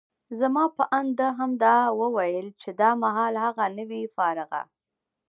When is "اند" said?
0.97-1.11